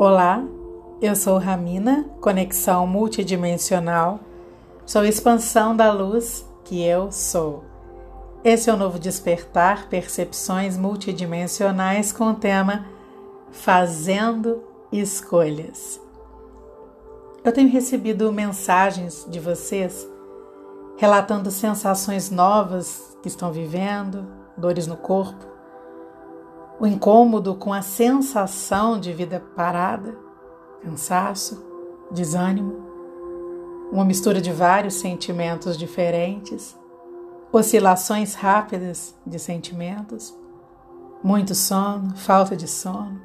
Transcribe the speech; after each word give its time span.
Olá, 0.00 0.44
eu 1.02 1.16
sou 1.16 1.38
Ramina, 1.38 2.08
conexão 2.20 2.86
multidimensional, 2.86 4.20
sou 4.86 5.04
expansão 5.04 5.74
da 5.74 5.90
luz 5.90 6.46
que 6.62 6.84
eu 6.84 7.10
sou. 7.10 7.64
Esse 8.44 8.70
é 8.70 8.72
o 8.72 8.76
novo 8.76 8.96
despertar 8.96 9.88
percepções 9.88 10.76
multidimensionais 10.76 12.12
com 12.12 12.30
o 12.30 12.34
tema 12.36 12.86
Fazendo 13.50 14.62
Escolhas. 14.92 16.00
Eu 17.42 17.50
tenho 17.50 17.68
recebido 17.68 18.32
mensagens 18.32 19.26
de 19.28 19.40
vocês 19.40 20.08
relatando 20.96 21.50
sensações 21.50 22.30
novas 22.30 23.18
que 23.20 23.26
estão 23.26 23.50
vivendo, 23.50 24.24
dores 24.56 24.86
no 24.86 24.96
corpo, 24.96 25.57
o 26.80 26.86
incômodo 26.86 27.54
com 27.54 27.72
a 27.72 27.82
sensação 27.82 28.98
de 28.98 29.12
vida 29.12 29.42
parada, 29.56 30.16
cansaço, 30.82 31.64
desânimo, 32.10 32.86
uma 33.90 34.04
mistura 34.04 34.40
de 34.40 34.52
vários 34.52 34.94
sentimentos 34.94 35.76
diferentes, 35.76 36.78
oscilações 37.52 38.34
rápidas 38.34 39.14
de 39.26 39.38
sentimentos, 39.38 40.36
muito 41.22 41.54
sono, 41.54 42.14
falta 42.16 42.56
de 42.56 42.68
sono. 42.68 43.20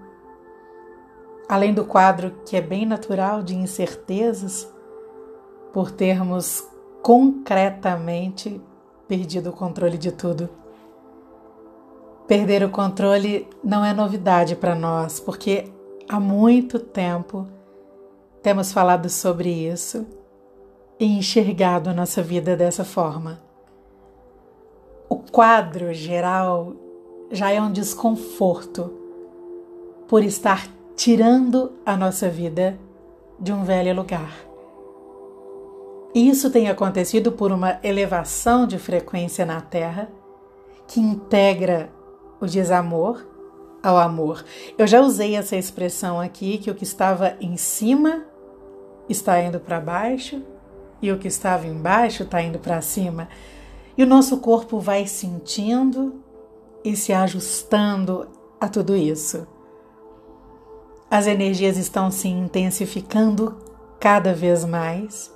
Além 1.47 1.73
do 1.73 1.85
quadro 1.85 2.31
que 2.45 2.55
é 2.55 2.61
bem 2.61 2.85
natural 2.85 3.43
de 3.43 3.55
incertezas, 3.55 4.67
por 5.71 5.91
termos 5.91 6.67
concretamente 7.01 8.61
perdido 9.07 9.49
o 9.49 9.53
controle 9.53 9.97
de 9.97 10.11
tudo. 10.11 10.49
Perder 12.27 12.63
o 12.63 12.69
controle 12.69 13.47
não 13.63 13.83
é 13.83 13.93
novidade 13.93 14.55
para 14.55 14.73
nós, 14.73 15.19
porque 15.19 15.71
há 16.07 16.19
muito 16.19 16.79
tempo 16.79 17.47
temos 18.41 18.71
falado 18.71 19.09
sobre 19.09 19.49
isso 19.49 20.05
e 20.99 21.05
enxergado 21.05 21.89
a 21.89 21.93
nossa 21.93 22.21
vida 22.21 22.55
dessa 22.55 22.85
forma. 22.85 23.41
O 25.09 25.17
quadro 25.17 25.93
geral 25.93 26.73
já 27.31 27.51
é 27.51 27.61
um 27.61 27.71
desconforto 27.71 28.93
por 30.07 30.23
estar 30.23 30.67
tirando 30.95 31.73
a 31.85 31.97
nossa 31.97 32.29
vida 32.29 32.79
de 33.39 33.51
um 33.51 33.63
velho 33.63 33.95
lugar. 33.95 34.33
Isso 36.13 36.51
tem 36.51 36.69
acontecido 36.69 37.31
por 37.31 37.51
uma 37.51 37.79
elevação 37.83 38.67
de 38.67 38.77
frequência 38.77 39.45
na 39.45 39.59
Terra 39.59 40.09
que 40.87 40.99
integra 40.99 41.89
o 42.43 42.47
desamor 42.47 43.25
ao 43.81 43.97
amor. 43.97 44.43
Eu 44.77 44.87
já 44.87 45.01
usei 45.01 45.35
essa 45.35 45.55
expressão 45.55 46.19
aqui 46.19 46.57
que 46.57 46.71
o 46.71 46.75
que 46.75 46.83
estava 46.83 47.35
em 47.39 47.57
cima 47.57 48.25
está 49.09 49.41
indo 49.41 49.59
para 49.59 49.79
baixo 49.79 50.41
e 51.01 51.11
o 51.11 51.17
que 51.17 51.27
estava 51.27 51.67
embaixo 51.67 52.23
está 52.23 52.41
indo 52.41 52.59
para 52.59 52.81
cima. 52.81 53.27
E 53.97 54.03
o 54.03 54.07
nosso 54.07 54.37
corpo 54.37 54.79
vai 54.79 55.05
sentindo 55.05 56.21
e 56.83 56.95
se 56.95 57.13
ajustando 57.13 58.27
a 58.59 58.67
tudo 58.67 58.95
isso. 58.95 59.47
As 61.11 61.27
energias 61.27 61.77
estão 61.77 62.09
se 62.09 62.27
intensificando 62.27 63.57
cada 63.99 64.33
vez 64.33 64.65
mais, 64.65 65.31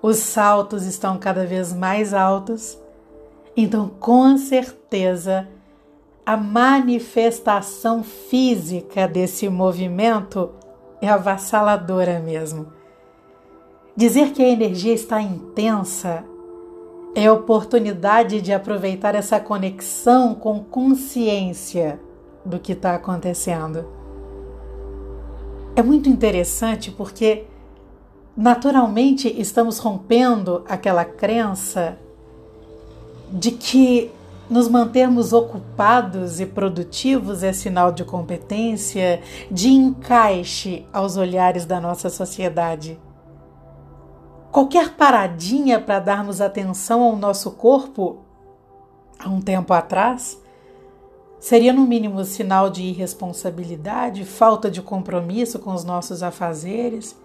os 0.00 0.18
saltos 0.18 0.84
estão 0.84 1.18
cada 1.18 1.44
vez 1.44 1.72
mais 1.72 2.14
altos, 2.14 2.78
então 3.56 3.88
com 3.88 4.36
certeza 4.38 5.48
a 6.26 6.36
manifestação 6.36 8.02
física 8.02 9.06
desse 9.06 9.48
movimento 9.48 10.50
é 11.00 11.08
avassaladora 11.08 12.18
mesmo. 12.18 12.72
Dizer 13.94 14.32
que 14.32 14.42
a 14.42 14.48
energia 14.48 14.94
está 14.94 15.20
intensa 15.20 16.24
é 17.14 17.26
a 17.26 17.32
oportunidade 17.32 18.40
de 18.40 18.52
aproveitar 18.52 19.14
essa 19.14 19.38
conexão 19.38 20.34
com 20.34 20.64
consciência 20.64 22.00
do 22.44 22.58
que 22.58 22.72
está 22.72 22.94
acontecendo. 22.94 23.86
É 25.76 25.82
muito 25.82 26.08
interessante 26.08 26.90
porque, 26.90 27.44
naturalmente, 28.36 29.28
estamos 29.40 29.78
rompendo 29.78 30.64
aquela 30.66 31.04
crença 31.04 31.98
de 33.30 33.50
que 33.52 34.10
nos 34.48 34.68
mantermos 34.68 35.32
ocupados 35.32 36.40
e 36.40 36.46
produtivos 36.46 37.42
é 37.42 37.52
sinal 37.52 37.92
de 37.92 38.04
competência, 38.04 39.20
de 39.50 39.68
encaixe 39.70 40.86
aos 40.92 41.16
olhares 41.16 41.64
da 41.64 41.80
nossa 41.80 42.10
sociedade. 42.10 43.00
Qualquer 44.52 44.94
paradinha 44.94 45.80
para 45.80 45.98
darmos 45.98 46.40
atenção 46.40 47.02
ao 47.02 47.16
nosso 47.16 47.50
corpo, 47.52 48.18
há 49.18 49.28
um 49.28 49.40
tempo 49.40 49.72
atrás, 49.72 50.40
seria 51.40 51.72
no 51.72 51.86
mínimo 51.86 52.24
sinal 52.24 52.70
de 52.70 52.82
irresponsabilidade, 52.82 54.24
falta 54.24 54.70
de 54.70 54.80
compromisso 54.80 55.58
com 55.58 55.72
os 55.72 55.84
nossos 55.84 56.22
afazeres. 56.22 57.18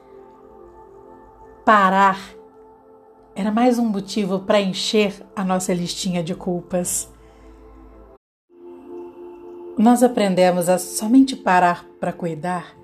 Parar 1.63 2.38
era 3.39 3.53
mais 3.53 3.79
um 3.79 3.85
motivo 3.85 4.39
para 4.39 4.59
encher 4.59 5.13
a 5.33 5.45
nossa 5.45 5.73
listinha 5.73 6.21
de 6.21 6.35
culpas. 6.35 7.09
Nós 9.77 10.03
aprendemos 10.03 10.67
a 10.67 10.77
somente 10.77 11.37
parar 11.37 11.85
para 12.01 12.11
cuidar 12.11 12.75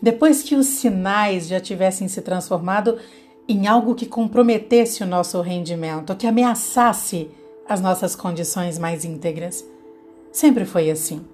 depois 0.00 0.44
que 0.44 0.54
os 0.54 0.66
sinais 0.66 1.48
já 1.48 1.58
tivessem 1.58 2.06
se 2.06 2.22
transformado 2.22 2.98
em 3.48 3.66
algo 3.66 3.96
que 3.96 4.06
comprometesse 4.06 5.02
o 5.02 5.06
nosso 5.06 5.40
rendimento, 5.40 6.14
que 6.14 6.28
ameaçasse 6.28 7.28
as 7.68 7.80
nossas 7.80 8.14
condições 8.14 8.78
mais 8.78 9.04
íntegras. 9.04 9.64
Sempre 10.30 10.64
foi 10.64 10.88
assim. 10.88 11.24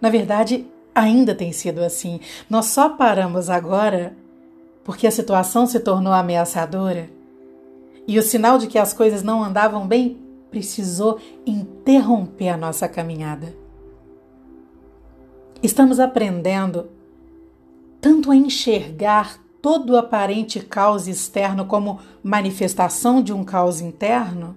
Na 0.00 0.10
verdade, 0.10 0.66
ainda 0.92 1.36
tem 1.36 1.52
sido 1.52 1.84
assim. 1.84 2.18
Nós 2.50 2.66
só 2.66 2.88
paramos 2.88 3.48
agora 3.48 4.12
porque 4.82 5.06
a 5.06 5.10
situação 5.12 5.68
se 5.68 5.78
tornou 5.78 6.12
ameaçadora 6.12 7.08
e 8.06 8.18
o 8.18 8.22
sinal 8.22 8.58
de 8.58 8.66
que 8.66 8.78
as 8.78 8.92
coisas 8.92 9.22
não 9.22 9.42
andavam 9.42 9.86
bem 9.86 10.20
precisou 10.50 11.18
interromper 11.44 12.50
a 12.50 12.56
nossa 12.56 12.88
caminhada. 12.88 13.54
Estamos 15.62 15.98
aprendendo 15.98 16.90
tanto 18.00 18.30
a 18.30 18.36
enxergar 18.36 19.42
todo 19.60 19.94
o 19.94 19.96
aparente 19.96 20.60
caos 20.60 21.08
externo 21.08 21.64
como 21.64 21.98
manifestação 22.22 23.22
de 23.22 23.32
um 23.32 23.42
caos 23.42 23.80
interno, 23.80 24.56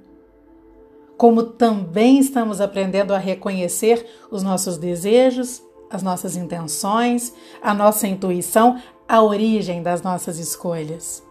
como 1.17 1.41
também 1.43 2.19
estamos 2.19 2.61
aprendendo 2.61 3.13
a 3.13 3.17
reconhecer 3.17 4.05
os 4.29 4.43
nossos 4.43 4.77
desejos, 4.77 5.63
as 5.89 6.03
nossas 6.03 6.35
intenções, 6.35 7.33
a 7.61 7.73
nossa 7.73 8.05
intuição, 8.05 8.79
a 9.07 9.23
origem 9.23 9.81
das 9.81 10.01
nossas 10.01 10.37
escolhas 10.37 11.25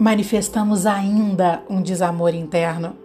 manifestamos 0.00 0.86
ainda 0.86 1.62
um 1.68 1.82
desamor 1.82 2.34
interno. 2.34 2.96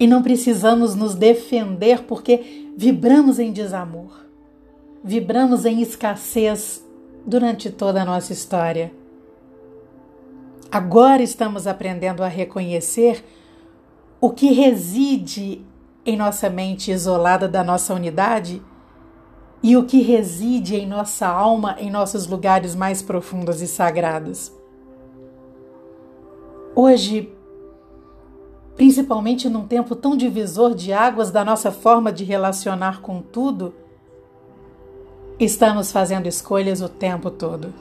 E 0.00 0.06
não 0.06 0.20
precisamos 0.20 0.96
nos 0.96 1.14
defender 1.14 2.02
porque 2.02 2.72
vibramos 2.76 3.38
em 3.38 3.52
desamor, 3.52 4.26
vibramos 5.02 5.64
em 5.64 5.80
escassez 5.80 6.84
durante 7.24 7.70
toda 7.70 8.02
a 8.02 8.04
nossa 8.04 8.32
história. 8.32 8.92
Agora 10.72 11.22
estamos 11.22 11.68
aprendendo 11.68 12.24
a 12.24 12.28
reconhecer 12.28 13.24
o 14.20 14.30
que 14.30 14.52
reside 14.52 15.64
em 16.04 16.16
nossa 16.16 16.50
mente 16.50 16.90
isolada 16.90 17.46
da 17.46 17.62
nossa 17.62 17.94
unidade 17.94 18.60
e 19.62 19.76
o 19.76 19.84
que 19.84 20.02
reside 20.02 20.74
em 20.74 20.86
nossa 20.86 21.28
alma 21.28 21.76
em 21.78 21.92
nossos 21.92 22.26
lugares 22.26 22.74
mais 22.74 23.02
profundos 23.02 23.62
e 23.62 23.68
sagrados. 23.68 24.52
Hoje, 26.78 27.32
principalmente 28.76 29.48
num 29.48 29.66
tempo 29.66 29.96
tão 29.96 30.14
divisor 30.14 30.74
de 30.74 30.92
águas 30.92 31.30
da 31.30 31.42
nossa 31.42 31.72
forma 31.72 32.12
de 32.12 32.22
relacionar 32.22 33.00
com 33.00 33.22
tudo, 33.22 33.74
estamos 35.40 35.90
fazendo 35.90 36.26
escolhas 36.26 36.82
o 36.82 36.88
tempo 36.90 37.30
todo. 37.30 37.72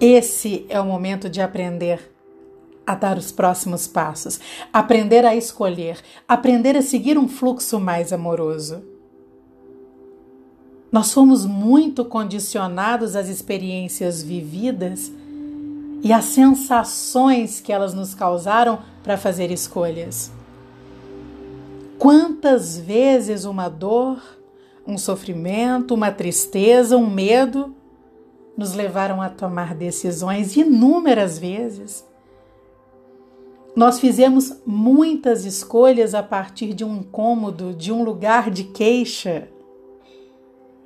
Esse 0.00 0.64
é 0.70 0.80
o 0.80 0.86
momento 0.86 1.28
de 1.28 1.42
aprender 1.42 2.10
a 2.86 2.94
dar 2.94 3.18
os 3.18 3.30
próximos 3.30 3.86
passos, 3.86 4.40
aprender 4.72 5.26
a 5.26 5.36
escolher, 5.36 6.00
aprender 6.26 6.78
a 6.78 6.82
seguir 6.82 7.18
um 7.18 7.28
fluxo 7.28 7.78
mais 7.78 8.10
amoroso. 8.10 8.82
Nós 10.90 11.12
fomos 11.12 11.44
muito 11.44 12.06
condicionados 12.06 13.14
às 13.14 13.28
experiências 13.28 14.22
vividas 14.22 15.12
e 16.02 16.12
as 16.12 16.24
sensações 16.24 17.60
que 17.60 17.72
elas 17.72 17.94
nos 17.94 18.14
causaram 18.14 18.80
para 19.04 19.16
fazer 19.16 19.50
escolhas. 19.52 20.32
Quantas 21.98 22.76
vezes 22.76 23.44
uma 23.44 23.68
dor, 23.68 24.20
um 24.84 24.98
sofrimento, 24.98 25.94
uma 25.94 26.10
tristeza, 26.10 26.96
um 26.96 27.08
medo, 27.08 27.72
nos 28.56 28.74
levaram 28.74 29.22
a 29.22 29.28
tomar 29.28 29.74
decisões 29.74 30.56
inúmeras 30.56 31.38
vezes. 31.38 32.04
Nós 33.74 34.00
fizemos 34.00 34.52
muitas 34.66 35.44
escolhas 35.44 36.14
a 36.14 36.22
partir 36.22 36.74
de 36.74 36.84
um 36.84 36.96
incômodo, 36.96 37.72
de 37.72 37.92
um 37.92 38.02
lugar 38.02 38.50
de 38.50 38.64
queixa. 38.64 39.48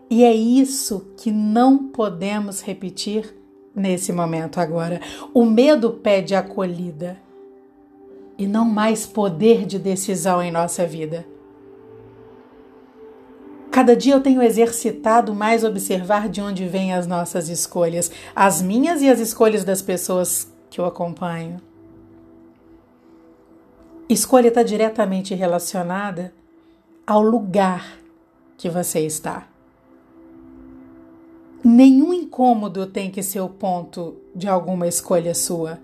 E 0.08 0.22
é 0.22 0.32
isso 0.32 1.12
que 1.16 1.32
não 1.32 1.88
podemos 1.88 2.60
repetir 2.60 3.34
nesse 3.76 4.10
momento 4.10 4.58
agora. 4.58 5.00
O 5.34 5.44
medo 5.44 5.90
pede 5.90 6.34
acolhida 6.34 7.18
e 8.38 8.46
não 8.46 8.64
mais 8.64 9.06
poder 9.06 9.66
de 9.66 9.78
decisão 9.78 10.42
em 10.42 10.50
nossa 10.50 10.86
vida. 10.86 11.26
Cada 13.70 13.94
dia 13.94 14.14
eu 14.14 14.22
tenho 14.22 14.42
exercitado 14.42 15.34
mais 15.34 15.62
observar 15.62 16.30
de 16.30 16.40
onde 16.40 16.66
vêm 16.66 16.94
as 16.94 17.06
nossas 17.06 17.50
escolhas, 17.50 18.10
as 18.34 18.62
minhas 18.62 19.02
e 19.02 19.10
as 19.10 19.20
escolhas 19.20 19.64
das 19.64 19.82
pessoas 19.82 20.50
que 20.70 20.80
eu 20.80 20.86
acompanho. 20.86 21.60
Escolha 24.08 24.48
está 24.48 24.62
diretamente 24.62 25.34
relacionada 25.34 26.32
ao 27.06 27.20
lugar 27.20 27.98
que 28.56 28.70
você 28.70 29.00
está. 29.00 29.46
Nenhum 31.68 32.14
incômodo 32.14 32.86
tem 32.86 33.10
que 33.10 33.24
ser 33.24 33.40
o 33.40 33.48
ponto 33.48 34.14
de 34.32 34.46
alguma 34.46 34.86
escolha 34.86 35.34
sua. 35.34 35.80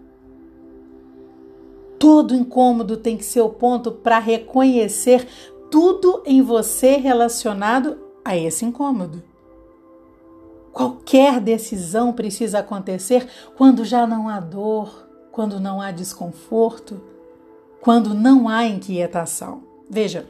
Todo 1.99 2.37
incômodo 2.37 2.97
tem 2.97 3.17
que 3.17 3.25
ser 3.25 3.41
o 3.41 3.49
ponto 3.49 3.91
para 3.91 4.21
reconhecer 4.21 5.27
tudo 5.73 6.23
em 6.25 6.41
você 6.41 6.99
relacionado 6.99 7.99
a 8.25 8.37
esse 8.37 8.65
incômodo. 8.65 9.25
Qualquer 10.73 11.41
decisão 11.41 12.13
precisa 12.13 12.61
acontecer 12.61 13.27
quando 13.57 13.85
já 13.85 14.07
não 14.07 14.29
há 14.29 14.39
dor, 14.39 15.09
quando 15.33 15.59
não 15.59 15.81
há 15.81 15.91
desconforto, 15.91 17.01
quando 17.81 18.15
não 18.15 18.49
há 18.49 18.65
inquietação. 18.65 19.65
Veja, 19.91 20.29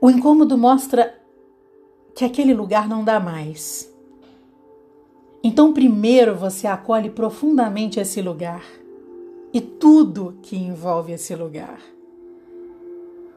o 0.00 0.10
incômodo 0.10 0.56
mostra 0.56 1.25
que 2.16 2.24
aquele 2.24 2.54
lugar 2.54 2.88
não 2.88 3.04
dá 3.04 3.20
mais. 3.20 3.94
Então, 5.44 5.74
primeiro 5.74 6.34
você 6.34 6.66
acolhe 6.66 7.10
profundamente 7.10 8.00
esse 8.00 8.22
lugar 8.22 8.64
e 9.52 9.60
tudo 9.60 10.38
que 10.40 10.56
envolve 10.56 11.12
esse 11.12 11.34
lugar. 11.34 11.78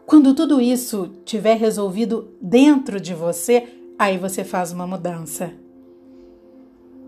Quando 0.06 0.34
tudo 0.34 0.62
isso 0.62 1.12
tiver 1.26 1.56
resolvido 1.56 2.30
dentro 2.42 3.02
de 3.02 3.14
você, 3.14 3.68
aí 4.00 4.18
você 4.18 4.46
faz 4.46 4.72
uma 4.72 4.88
mudança. 4.88 5.52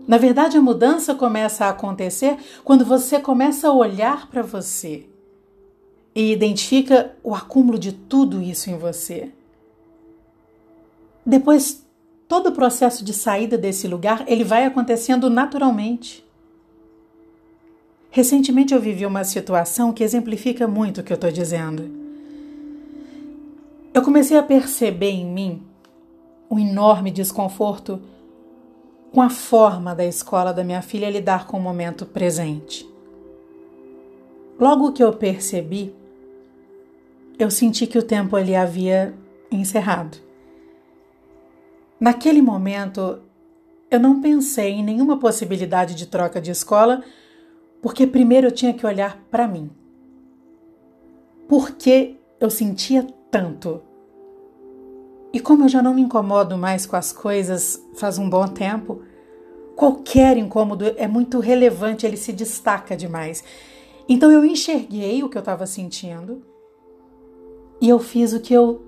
Na 0.06 0.18
verdade, 0.18 0.58
a 0.58 0.62
mudança 0.62 1.14
começa 1.14 1.64
a 1.64 1.70
acontecer 1.70 2.36
quando 2.62 2.84
você 2.84 3.18
começa 3.18 3.68
a 3.68 3.72
olhar 3.72 4.28
para 4.28 4.42
você 4.42 5.06
e 6.14 6.32
identifica 6.32 7.16
o 7.24 7.34
acúmulo 7.34 7.78
de 7.78 7.92
tudo 7.92 8.42
isso 8.42 8.68
em 8.68 8.76
você. 8.76 9.32
Depois, 11.24 11.86
todo 12.26 12.48
o 12.48 12.52
processo 12.52 13.04
de 13.04 13.12
saída 13.12 13.56
desse 13.56 13.86
lugar, 13.86 14.24
ele 14.26 14.44
vai 14.44 14.64
acontecendo 14.64 15.30
naturalmente. 15.30 16.24
Recentemente 18.10 18.74
eu 18.74 18.80
vivi 18.80 19.06
uma 19.06 19.24
situação 19.24 19.92
que 19.92 20.04
exemplifica 20.04 20.68
muito 20.68 21.00
o 21.00 21.04
que 21.04 21.12
eu 21.12 21.16
estou 21.16 21.30
dizendo. 21.30 21.90
Eu 23.94 24.02
comecei 24.02 24.36
a 24.36 24.42
perceber 24.42 25.10
em 25.10 25.24
mim 25.24 25.62
um 26.50 26.58
enorme 26.58 27.10
desconforto 27.10 28.00
com 29.12 29.20
a 29.20 29.30
forma 29.30 29.94
da 29.94 30.04
escola 30.04 30.52
da 30.52 30.64
minha 30.64 30.82
filha 30.82 31.10
lidar 31.10 31.46
com 31.46 31.58
o 31.58 31.60
momento 31.60 32.04
presente. 32.04 32.88
Logo 34.58 34.92
que 34.92 35.02
eu 35.02 35.12
percebi, 35.12 35.94
eu 37.38 37.50
senti 37.50 37.86
que 37.86 37.98
o 37.98 38.02
tempo 38.02 38.36
ali 38.36 38.54
havia 38.54 39.14
encerrado. 39.50 40.18
Naquele 42.02 42.42
momento, 42.42 43.20
eu 43.88 44.00
não 44.00 44.20
pensei 44.20 44.72
em 44.72 44.82
nenhuma 44.82 45.20
possibilidade 45.20 45.94
de 45.94 46.04
troca 46.04 46.40
de 46.40 46.50
escola, 46.50 47.00
porque 47.80 48.08
primeiro 48.08 48.48
eu 48.48 48.50
tinha 48.50 48.74
que 48.74 48.84
olhar 48.84 49.22
para 49.30 49.46
mim. 49.46 49.70
Por 51.46 51.76
que 51.76 52.18
eu 52.40 52.50
sentia 52.50 53.06
tanto? 53.30 53.80
E 55.32 55.38
como 55.38 55.62
eu 55.62 55.68
já 55.68 55.80
não 55.80 55.94
me 55.94 56.02
incomodo 56.02 56.58
mais 56.58 56.86
com 56.86 56.96
as 56.96 57.12
coisas 57.12 57.80
faz 57.94 58.18
um 58.18 58.28
bom 58.28 58.48
tempo, 58.48 59.02
qualquer 59.76 60.36
incômodo 60.36 60.84
é 60.96 61.06
muito 61.06 61.38
relevante, 61.38 62.04
ele 62.04 62.16
se 62.16 62.32
destaca 62.32 62.96
demais. 62.96 63.44
Então 64.08 64.28
eu 64.28 64.44
enxerguei 64.44 65.22
o 65.22 65.28
que 65.28 65.38
eu 65.38 65.42
estava 65.42 65.66
sentindo 65.66 66.42
e 67.80 67.88
eu 67.88 68.00
fiz 68.00 68.32
o 68.32 68.40
que 68.40 68.52
eu 68.52 68.84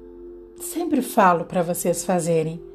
sempre 0.56 1.00
falo 1.00 1.44
para 1.44 1.62
vocês 1.62 2.04
fazerem. 2.04 2.73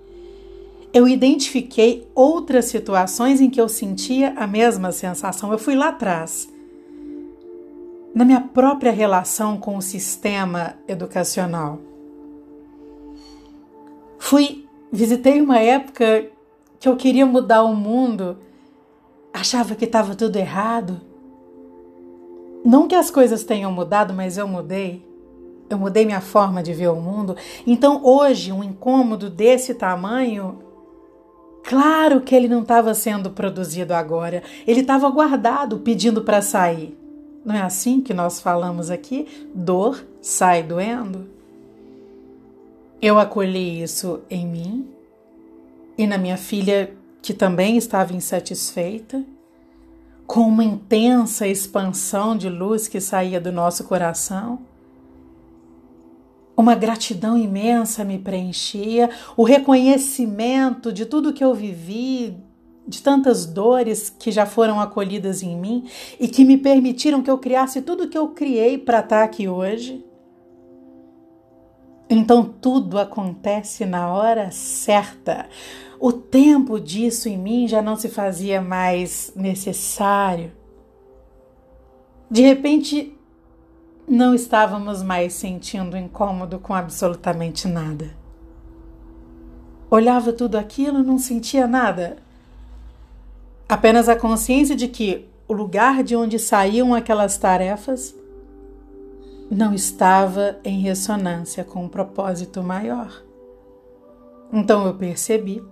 Eu 0.91 1.07
identifiquei 1.07 2.07
outras 2.15 2.65
situações 2.65 3.39
em 3.39 3.49
que 3.49 3.61
eu 3.61 3.69
sentia 3.69 4.33
a 4.35 4.47
mesma 4.47 4.91
sensação. 4.91 5.51
Eu 5.51 5.59
fui 5.59 5.75
lá 5.75 5.89
atrás, 5.89 6.51
na 8.13 8.25
minha 8.25 8.41
própria 8.41 8.91
relação 8.91 9.57
com 9.57 9.77
o 9.77 9.81
sistema 9.81 10.75
educacional. 10.87 11.79
Fui, 14.17 14.65
visitei 14.91 15.39
uma 15.41 15.59
época 15.59 16.29
que 16.79 16.89
eu 16.89 16.95
queria 16.95 17.25
mudar 17.25 17.63
o 17.63 17.75
mundo, 17.75 18.37
achava 19.31 19.75
que 19.75 19.85
estava 19.85 20.15
tudo 20.15 20.37
errado. 20.37 21.01
Não 22.65 22.87
que 22.87 22.95
as 22.95 23.11
coisas 23.11 23.43
tenham 23.43 23.71
mudado, 23.71 24.13
mas 24.13 24.37
eu 24.37 24.47
mudei 24.47 25.07
eu 25.69 25.77
mudei 25.77 26.03
minha 26.03 26.19
forma 26.19 26.63
de 26.63 26.73
ver 26.73 26.87
o 26.87 26.95
mundo. 26.95 27.37
Então, 27.65 28.03
hoje, 28.03 28.51
um 28.51 28.63
incômodo 28.63 29.29
desse 29.29 29.75
tamanho, 29.75 30.57
claro 31.63 32.21
que 32.21 32.35
ele 32.35 32.47
não 32.47 32.61
estava 32.61 32.93
sendo 32.93 33.29
produzido 33.31 33.93
agora, 33.93 34.43
ele 34.65 34.81
estava 34.81 35.09
guardado, 35.09 35.79
pedindo 35.79 36.21
para 36.21 36.41
sair. 36.41 36.97
Não 37.43 37.55
é 37.55 37.61
assim 37.61 38.01
que 38.01 38.13
nós 38.13 38.39
falamos 38.39 38.89
aqui? 38.91 39.47
Dor 39.53 40.05
sai 40.21 40.61
doendo. 40.61 41.27
Eu 43.01 43.17
acolhi 43.17 43.81
isso 43.81 44.19
em 44.29 44.45
mim 44.45 44.87
e 45.97 46.07
na 46.07 46.17
minha 46.17 46.37
filha, 46.37 46.93
que 47.21 47.33
também 47.33 47.75
estava 47.75 48.13
insatisfeita, 48.13 49.23
com 50.25 50.41
uma 50.41 50.63
intensa 50.63 51.45
expansão 51.45 52.37
de 52.37 52.49
luz 52.49 52.87
que 52.87 53.01
saía 53.01 53.39
do 53.41 53.51
nosso 53.51 53.83
coração. 53.83 54.59
Uma 56.59 56.75
gratidão 56.75 57.37
imensa 57.37 58.03
me 58.03 58.19
preenchia, 58.19 59.09
o 59.37 59.43
reconhecimento 59.43 60.91
de 60.91 61.05
tudo 61.05 61.31
que 61.31 61.41
eu 61.41 61.55
vivi, 61.55 62.35
de 62.85 63.01
tantas 63.01 63.45
dores 63.45 64.09
que 64.09 64.29
já 64.29 64.45
foram 64.45 64.77
acolhidas 64.77 65.41
em 65.41 65.55
mim 65.55 65.87
e 66.19 66.27
que 66.27 66.43
me 66.43 66.57
permitiram 66.57 67.23
que 67.23 67.31
eu 67.31 67.37
criasse 67.37 67.81
tudo 67.81 68.09
que 68.09 68.17
eu 68.17 68.27
criei 68.31 68.77
para 68.77 68.99
estar 68.99 69.23
aqui 69.23 69.47
hoje. 69.47 70.05
Então 72.09 72.43
tudo 72.43 72.99
acontece 72.99 73.85
na 73.85 74.13
hora 74.13 74.51
certa. 74.51 75.47
O 75.97 76.11
tempo 76.11 76.77
disso 76.77 77.29
em 77.29 77.37
mim 77.37 77.69
já 77.69 77.81
não 77.81 77.95
se 77.95 78.09
fazia 78.09 78.61
mais 78.61 79.31
necessário. 79.33 80.51
De 82.29 82.41
repente, 82.41 83.17
não 84.09 84.33
estávamos 84.33 85.03
mais 85.03 85.33
sentindo 85.33 85.95
incômodo 85.95 86.57
com 86.57 86.73
absolutamente 86.73 87.67
nada. 87.67 88.09
Olhava 89.87 90.33
tudo 90.33 90.57
aquilo, 90.57 91.03
não 91.03 91.19
sentia 91.19 91.67
nada. 91.67 92.17
Apenas 93.67 94.09
a 94.09 94.15
consciência 94.15 94.75
de 94.75 94.87
que 94.87 95.29
o 95.47 95.53
lugar 95.53 96.03
de 96.03 96.15
onde 96.15 96.39
saíam 96.39 96.95
aquelas 96.95 97.37
tarefas 97.37 98.15
não 99.49 99.75
estava 99.75 100.57
em 100.63 100.79
ressonância 100.81 101.63
com 101.63 101.85
um 101.85 101.89
propósito 101.89 102.63
maior. 102.63 103.23
Então 104.51 104.87
eu 104.87 104.95
percebi 104.95 105.63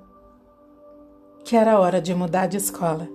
que 1.44 1.56
era 1.56 1.79
hora 1.79 2.00
de 2.00 2.13
mudar 2.13 2.46
de 2.46 2.58
escola. 2.58 3.10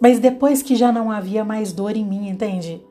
Mas 0.00 0.20
depois 0.20 0.62
que 0.62 0.76
já 0.76 0.92
não 0.92 1.10
havia 1.10 1.44
mais 1.44 1.72
dor 1.72 1.96
em 1.96 2.04
mim, 2.04 2.28
entende? 2.28 2.84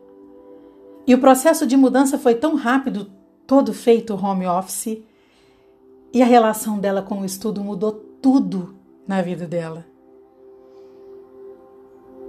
E 1.10 1.16
o 1.16 1.18
processo 1.18 1.66
de 1.66 1.75
mudança 1.75 2.20
foi 2.20 2.36
tão 2.36 2.54
rápido, 2.54 3.10
todo 3.48 3.74
feito 3.74 4.13
home 4.13 4.46
office, 4.46 5.01
e 6.13 6.22
a 6.22 6.25
relação 6.25 6.78
dela 6.78 7.01
com 7.01 7.22
o 7.22 7.25
estudo 7.25 7.63
mudou 7.63 7.94
tudo 8.22 8.75
na 9.08 9.20
vida 9.20 9.48
dela. 9.48 9.88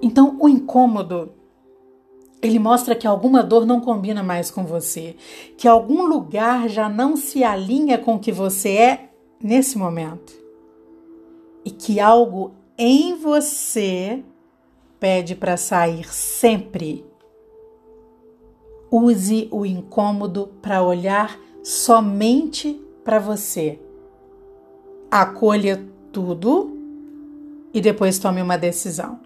Então, 0.00 0.38
o 0.40 0.48
incômodo 0.48 1.30
Ele 2.40 2.58
mostra 2.58 2.94
que 2.94 3.06
alguma 3.06 3.42
dor 3.42 3.66
não 3.66 3.82
combina 3.82 4.22
mais 4.22 4.50
com 4.50 4.64
você, 4.64 5.14
que 5.58 5.68
algum 5.68 6.06
lugar 6.06 6.66
já 6.66 6.88
não 6.88 7.18
se 7.18 7.44
alinha 7.44 7.98
com 7.98 8.14
o 8.14 8.18
que 8.18 8.32
você 8.32 8.70
é 8.70 9.10
nesse 9.44 9.76
momento. 9.76 10.32
E 11.66 11.70
que 11.70 12.00
algo 12.00 12.52
em 12.78 13.14
você 13.14 14.24
pede 14.98 15.34
para 15.34 15.58
sair 15.58 16.10
sempre. 16.10 17.09
Use 18.90 19.48
o 19.50 19.64
incômodo 19.64 20.48
para 20.60 20.82
olhar 20.82 21.38
somente 21.62 22.80
para 23.04 23.18
você. 23.18 23.78
Acolha 25.10 25.84
tudo 26.12 26.76
e 27.72 27.80
depois 27.80 28.18
tome 28.18 28.42
uma 28.42 28.58
decisão. 28.58 29.20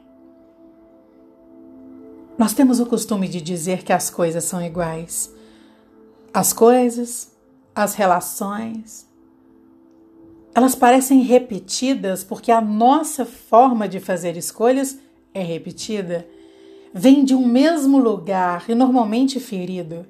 Nós 2.37 2.53
temos 2.53 2.81
o 2.81 2.87
costume 2.87 3.29
de 3.29 3.41
dizer 3.41 3.83
que 3.83 3.93
as 3.93 4.11
coisas 4.11 4.45
são 4.45 4.61
iguais. 4.61 5.33
As 6.33 6.53
coisas, 6.53 7.31
as 7.75 7.95
relações, 7.95 9.09
elas 10.55 10.75
parecem 10.75 11.21
repetidas 11.23 12.23
porque 12.23 12.53
a 12.53 12.61
nossa 12.61 13.25
forma 13.25 13.89
de 13.89 13.99
fazer 13.99 14.37
escolhas 14.37 14.99
é 15.33 15.43
repetida. 15.43 16.27
Vem 16.97 17.25
de 17.25 17.35
um 17.35 17.45
mesmo 17.45 17.99
lugar 17.99 18.67
e 18.69 18.75
normalmente 18.75 19.41
ferido. 19.41 20.07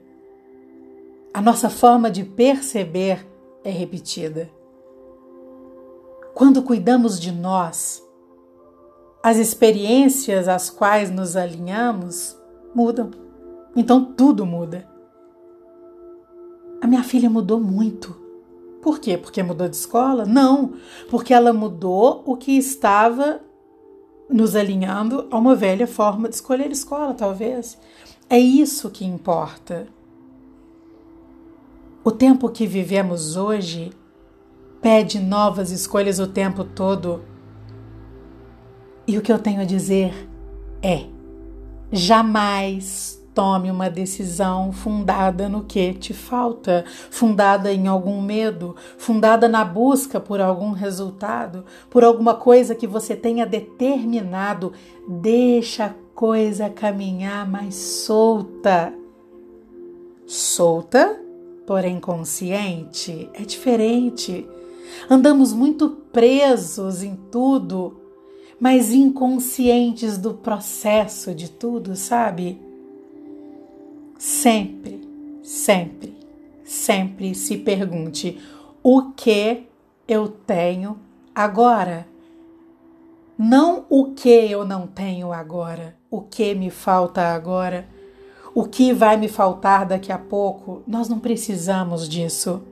A 1.33 1.41
nossa 1.41 1.71
forma 1.71 2.11
de 2.11 2.23
perceber 2.23 3.27
é 3.65 3.71
repetida. 3.71 4.51
Quando 6.35 6.63
cuidamos 6.63 7.19
de 7.19 7.33
nós, 7.33 8.07
as 9.23 9.39
experiências 9.39 10.47
às 10.47 10.69
quais 10.69 11.11
nos 11.11 11.37
alinhamos 11.37 12.37
mudam. 12.75 13.11
Então 13.75 14.05
tudo 14.05 14.45
muda. 14.45 14.87
A 16.83 16.87
minha 16.87 17.03
filha 17.03 17.31
mudou 17.31 17.59
muito. 17.59 18.15
Por 18.83 18.99
quê? 18.99 19.17
Porque 19.17 19.43
mudou 19.43 19.71
de 19.71 19.77
escola? 19.77 20.27
Não, 20.27 20.75
porque 21.11 21.33
ela 21.33 21.55
mudou 21.55 22.23
o 22.27 22.37
que 22.37 22.59
estava 22.59 23.41
nos 24.29 24.57
alinhando 24.57 25.27
a 25.31 25.37
uma 25.37 25.55
velha 25.55 25.87
forma 25.87 26.29
de 26.29 26.35
escolher 26.35 26.71
escola, 26.71 27.15
talvez. 27.15 27.79
É 28.29 28.39
isso 28.39 28.91
que 28.91 29.05
importa. 29.05 29.87
O 32.03 32.11
tempo 32.11 32.49
que 32.49 32.67
vivemos 32.67 33.37
hoje 33.37 33.93
pede 34.81 35.19
novas 35.19 35.71
escolhas 35.71 36.19
o 36.19 36.27
tempo 36.27 36.65
todo 36.65 37.23
e 39.07 39.19
o 39.19 39.23
que 39.23 39.33
eu 39.33 39.39
tenho 39.39 39.61
a 39.61 39.65
dizer 39.65 40.29
é: 40.83 41.07
jamais 41.93 43.23
tome 43.35 43.71
uma 43.71 43.91
decisão 43.91 44.73
fundada 44.73 45.49
no 45.49 45.65
que 45.65 45.93
te 45.93 46.15
falta, 46.15 46.85
fundada 47.11 47.73
em 47.73 47.89
algum 47.89 48.23
medo, 48.23 48.77
fundada 48.97 49.49
na 49.49 49.65
busca 49.65 50.21
por 50.21 50.41
algum 50.41 50.71
resultado, 50.71 51.65
por 51.91 52.05
alguma 52.05 52.35
coisa 52.35 52.75
que 52.75 52.87
você 52.87 53.17
tenha 53.17 53.45
determinado. 53.45 54.73
Deixa 55.09 55.87
a 55.87 55.95
coisa 56.15 56.71
caminhar 56.71 57.47
mais 57.51 57.75
solta. 57.75 58.95
Solta, 60.27 61.21
porém 61.67 61.99
consciente, 62.01 63.29
é 63.35 63.43
diferente. 63.43 64.49
Andamos 65.11 65.53
muito 65.53 65.91
presos 66.13 67.03
em 67.03 67.17
tudo 67.31 68.01
mas 68.59 68.93
inconscientes 68.93 70.17
do 70.17 70.33
processo 70.33 71.35
de 71.35 71.51
tudo, 71.51 71.95
sabe? 71.95 72.64
Sempre, 74.27 75.07
sempre, 75.43 76.17
sempre 76.65 77.35
se 77.35 77.59
pergunte: 77.59 78.41
o 78.83 79.13
que 79.13 79.67
eu 80.09 80.29
tenho 80.29 80.99
agora? 81.35 82.09
Não 83.37 83.85
o 83.91 84.15
que 84.15 84.31
eu 84.31 84.65
não 84.65 84.87
tenho 84.87 85.31
agora, 85.31 85.95
o 86.11 86.23
que 86.23 86.55
me 86.55 86.71
falta 86.71 87.35
agora, 87.35 87.87
o 88.55 88.65
que 88.65 88.95
vai 88.95 89.19
me 89.19 89.29
faltar 89.29 89.85
daqui 89.85 90.11
a 90.11 90.17
pouco. 90.17 90.83
Nós 90.87 91.07
não 91.07 91.19
precisamos 91.19 92.09
disso. 92.09 92.63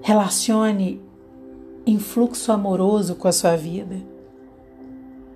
Relacione 0.00 0.98
em 1.84 1.98
fluxo 1.98 2.50
amoroso 2.52 3.16
com 3.16 3.28
a 3.28 3.32
sua 3.32 3.54
vida. 3.54 3.96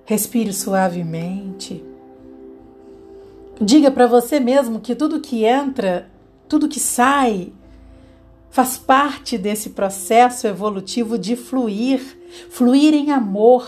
Respire 0.05 0.51
suavemente. 0.51 1.84
Diga 3.59 3.89
para 3.89 4.07
você 4.07 4.39
mesmo 4.39 4.79
que 4.79 4.95
tudo 4.95 5.21
que 5.21 5.45
entra, 5.45 6.11
tudo 6.47 6.67
que 6.67 6.79
sai, 6.79 7.53
faz 8.49 8.77
parte 8.77 9.37
desse 9.37 9.71
processo 9.71 10.47
evolutivo 10.47 11.17
de 11.17 11.35
fluir, 11.35 12.01
fluir 12.49 12.93
em 12.93 13.11
amor. 13.11 13.67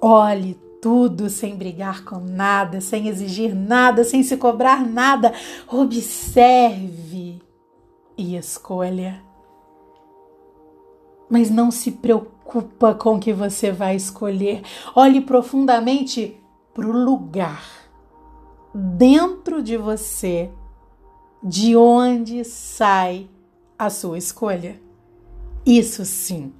Olhe 0.00 0.58
tudo 0.80 1.28
sem 1.28 1.56
brigar 1.56 2.04
com 2.04 2.18
nada, 2.18 2.80
sem 2.80 3.08
exigir 3.08 3.54
nada, 3.54 4.04
sem 4.04 4.22
se 4.22 4.36
cobrar 4.36 4.86
nada. 4.86 5.32
Observe 5.68 7.40
e 8.16 8.36
escolha 8.36 9.32
mas 11.32 11.48
não 11.48 11.70
se 11.70 11.90
preocupa 11.90 12.92
com 12.92 13.14
o 13.14 13.18
que 13.18 13.32
você 13.32 13.72
vai 13.72 13.96
escolher. 13.96 14.60
Olhe 14.94 15.18
profundamente 15.18 16.36
para 16.74 16.86
o 16.86 16.92
lugar 16.92 17.62
dentro 18.74 19.62
de 19.62 19.76
você 19.76 20.50
de 21.42 21.76
onde 21.76 22.44
sai 22.44 23.28
a 23.78 23.90
sua 23.90 24.16
escolha. 24.16 24.80
Isso 25.66 26.04
sim 26.04 26.52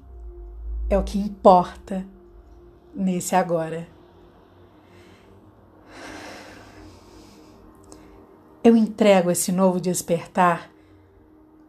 é 0.90 0.98
o 0.98 1.02
que 1.02 1.18
importa 1.18 2.04
nesse 2.94 3.34
agora. 3.34 3.88
Eu 8.62 8.76
entrego 8.76 9.30
esse 9.30 9.50
novo 9.50 9.80
despertar 9.80 10.70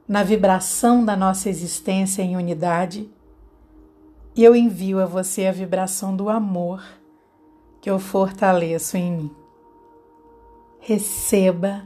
na 0.07 0.21
vibração 0.21 1.03
da 1.03 1.15
nossa 1.15 1.49
existência 1.49 2.21
em 2.21 2.35
unidade, 2.35 3.09
e 4.35 4.43
eu 4.43 4.55
envio 4.55 4.99
a 4.99 5.05
você 5.05 5.47
a 5.47 5.51
vibração 5.51 6.15
do 6.15 6.29
amor 6.29 6.83
que 7.83 7.89
eu 7.89 7.99
fortaleço 7.99 8.95
em 8.95 9.11
mim. 9.11 9.35
Receba 10.79 11.85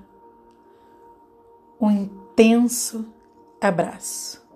um 1.81 1.89
intenso 1.89 3.11
abraço. 3.59 4.46